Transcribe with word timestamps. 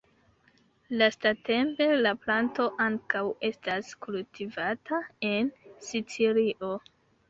Lastatempe 1.01 1.87
la 2.07 2.15
planto 2.25 2.67
ankaŭ 2.87 3.23
estas 3.53 3.95
kultivata 4.09 5.07
en 5.35 5.57
Sicilio. 5.93 6.79